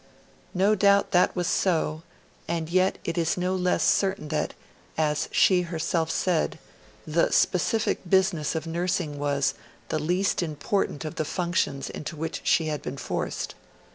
[0.55, 2.01] No doubt that was so;
[2.47, 4.55] and yet it is no less certain that,
[4.97, 6.57] as she herself said,
[7.05, 9.53] the specific business of nursing was
[9.89, 13.53] 'the least important of the functions into which she had been forced'.